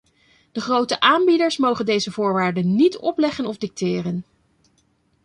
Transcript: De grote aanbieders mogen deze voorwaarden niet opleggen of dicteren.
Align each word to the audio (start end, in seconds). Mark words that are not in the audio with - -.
De 0.51 0.61
grote 0.61 0.99
aanbieders 0.99 1.57
mogen 1.57 1.85
deze 1.85 2.11
voorwaarden 2.11 2.75
niet 2.75 2.97
opleggen 2.97 3.45
of 3.45 3.57
dicteren. 3.57 4.25